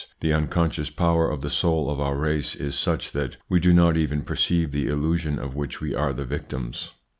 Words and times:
The 0.21 0.33
unconscious 0.33 0.89
power 0.89 1.29
of 1.29 1.41
the 1.41 1.49
soul 1.51 1.87
of 1.87 1.99
our 1.99 2.17
race 2.17 2.55
is 2.55 2.73
such 2.73 3.11
that 3.11 3.37
we 3.49 3.59
do 3.59 3.71
not 3.71 3.97
even 3.97 4.23
perceive 4.23 4.71
the 4.71 4.87
illusion 4.87 5.37
of 5.37 5.53
which 5.55 5.79
we 5.79 5.93
are 5.93 6.11
the 6.11 6.25
victims. 6.25 6.93